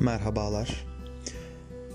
[0.00, 0.86] Merhabalar.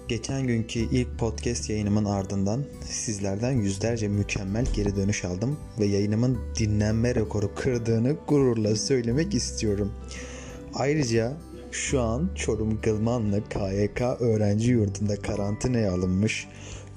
[0.07, 7.15] Geçen günkü ilk podcast yayınımın ardından sizlerden yüzlerce mükemmel geri dönüş aldım ve yayınımın dinlenme
[7.15, 9.91] rekoru kırdığını gururla söylemek istiyorum.
[10.73, 11.33] Ayrıca
[11.75, 16.47] şu an Çorum Gılmanlı KYK öğrenci yurdunda karantinaya alınmış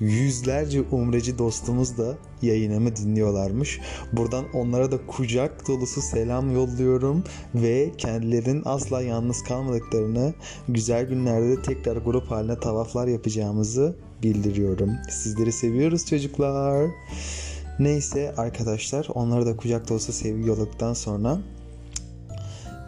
[0.01, 3.81] yüzlerce umreci dostumuz da yayınımı dinliyorlarmış.
[4.13, 10.35] Buradan onlara da kucak dolusu selam yolluyorum ve kendilerinin asla yalnız kalmadıklarını,
[10.69, 14.91] güzel günlerde de tekrar grup haline tavaflar yapacağımızı bildiriyorum.
[15.11, 16.91] Sizleri seviyoruz çocuklar.
[17.79, 21.39] Neyse arkadaşlar onlara da kucak dolusu sevgi yolladıktan sonra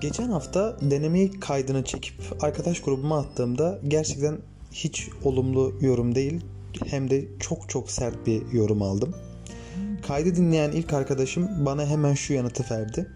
[0.01, 4.39] Geçen hafta denemeyi kaydını çekip arkadaş grubuma attığımda gerçekten
[4.73, 6.41] hiç olumlu yorum değil
[6.87, 9.15] hem de çok çok sert bir yorum aldım.
[10.07, 13.07] Kaydı dinleyen ilk arkadaşım bana hemen şu yanıtı verdi.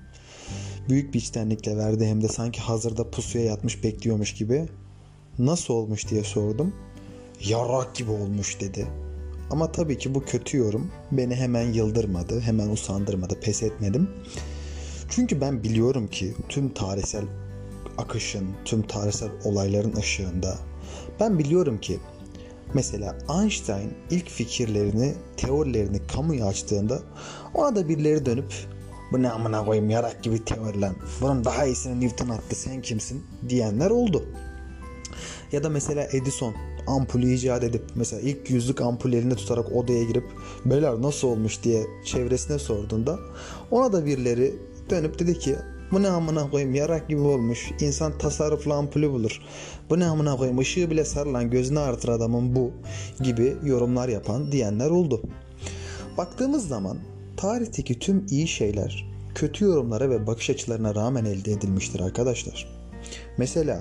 [0.89, 4.67] Büyük bir içtenlikle verdi hem de sanki hazırda pusuya yatmış bekliyormuş gibi.
[5.39, 6.75] Nasıl olmuş diye sordum.
[7.49, 8.87] Yarak gibi olmuş dedi.
[9.51, 14.11] Ama tabii ki bu kötü yorum beni hemen yıldırmadı, hemen usandırmadı, pes etmedim.
[15.15, 17.25] Çünkü ben biliyorum ki tüm tarihsel
[17.99, 20.59] akışın, tüm tarihsel olayların ışığında
[21.21, 21.99] ben biliyorum ki
[22.75, 27.03] Mesela Einstein ilk fikirlerini, teorilerini kamuya açtığında
[27.55, 28.53] ona da birileri dönüp
[29.13, 30.97] bu ne amına koyayım yarak gibi teori lan.
[31.21, 34.25] Bunun daha iyisini Newton attı sen kimsin diyenler oldu.
[35.53, 36.55] Ya da mesela Edison
[36.87, 40.25] ampulü icat edip mesela ilk yüzlük ampul elinde tutarak odaya girip
[40.65, 43.19] beyler nasıl olmuş diye çevresine sorduğunda
[43.71, 44.55] ona da birileri
[44.91, 45.57] dönüp dedi ki
[45.93, 47.71] bu ne amına koyayım yarak gibi olmuş.
[47.81, 49.41] İnsan tasarruflu ampulü bulur.
[49.91, 52.73] Bu ne amına koyayım ışığı bile sarılan gözünü ağrıtır adamın bu
[53.23, 55.23] gibi yorumlar yapan diyenler oldu.
[56.19, 56.99] Baktığımız zaman
[57.37, 62.69] tarihteki tüm iyi şeyler kötü yorumlara ve bakış açılarına rağmen elde edilmiştir arkadaşlar.
[63.39, 63.81] Mesela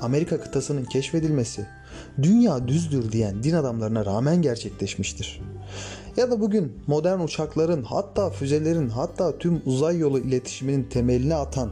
[0.00, 1.66] Amerika kıtasının keşfedilmesi
[2.22, 5.40] dünya düzdür diyen din adamlarına rağmen gerçekleşmiştir.
[6.16, 11.70] Ya da bugün modern uçakların hatta füzelerin hatta tüm uzay yolu iletişiminin temelini atan,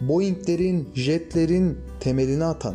[0.00, 2.74] Boeing'lerin, jetlerin temelini atan,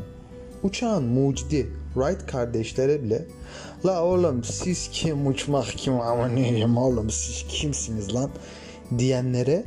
[0.64, 3.26] uçağın mucidi Wright kardeşlere bile
[3.86, 8.30] La oğlum siz kim uçmak kim ama neyim oğlum siz kimsiniz lan
[8.98, 9.64] diyenlere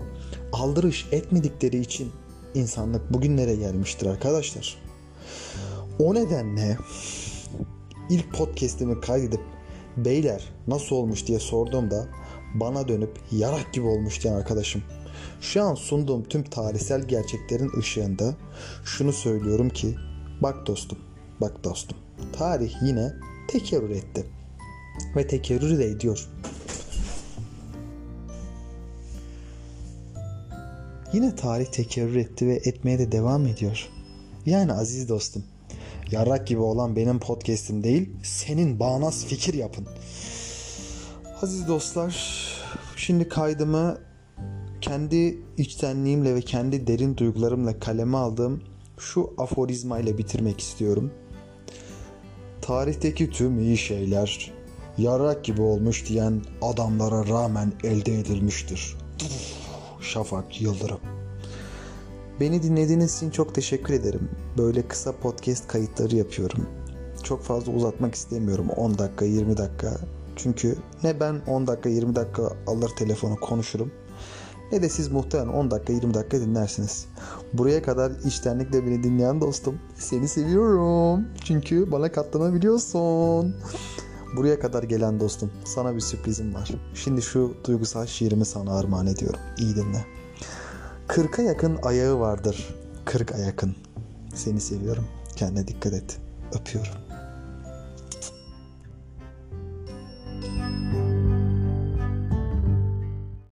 [0.53, 2.11] aldırış etmedikleri için
[2.55, 4.86] insanlık bugünlere gelmiştir arkadaşlar.
[5.99, 6.79] O nedenle
[8.11, 9.41] ilk podcast'imi kaydedip
[9.97, 12.09] beyler nasıl olmuş diye sorduğumda
[12.55, 14.83] bana dönüp yarak gibi olmuş diyen arkadaşım.
[15.41, 18.35] Şu an sunduğum tüm tarihsel gerçeklerin ışığında
[18.85, 19.97] şunu söylüyorum ki
[20.43, 20.99] bak dostum,
[21.41, 21.99] bak dostum.
[22.33, 23.13] Tarih yine
[23.49, 24.27] tekerrür etti.
[25.17, 26.29] Ve tekerrür de ediyor.
[31.13, 33.89] Yine tarih tekerrür etti ve etmeye de devam ediyor.
[34.47, 35.45] Yani aziz dostum,
[36.11, 39.87] yarrak gibi olan benim podcast'im değil, senin bağnaz fikir yapın.
[41.43, 42.47] Aziz dostlar,
[42.97, 43.99] şimdi kaydımı
[44.81, 48.63] kendi içtenliğimle ve kendi derin duygularımla kaleme aldığım
[48.99, 51.13] şu aforizma ile bitirmek istiyorum.
[52.63, 54.53] Tarihteki tüm iyi şeyler
[54.99, 58.97] yarrak gibi olmuş diyen adamlara rağmen elde edilmiştir.
[60.01, 61.16] Şafak Yıldırım.
[62.41, 64.29] Beni dinlediğiniz için çok teşekkür ederim.
[64.59, 66.67] Böyle kısa podcast kayıtları yapıyorum.
[67.23, 68.69] Çok fazla uzatmak istemiyorum.
[68.71, 69.97] 10 dakika, 20 dakika.
[70.37, 73.93] Çünkü ne ben 10 dakika, 20 dakika alır telefonu konuşurum.
[74.73, 77.07] Ne de siz muhtemelen 10 dakika, 20 dakika dinlersiniz.
[77.53, 81.25] Buraya kadar içtenlikle beni dinleyen dostum seni seviyorum.
[81.45, 83.57] Çünkü bana katlanabiliyorsun.
[84.37, 86.71] Buraya kadar gelen dostum sana bir sürprizim var.
[86.95, 89.41] Şimdi şu duygusal şiirimi sana armağan ediyorum.
[89.59, 90.17] İyi dinle.
[91.17, 92.75] Kırka yakın ayağı vardır.
[93.05, 93.77] Kırk ayakın.
[94.35, 95.05] Seni seviyorum.
[95.37, 96.19] Kendine dikkat et.
[96.61, 97.06] Öpüyorum.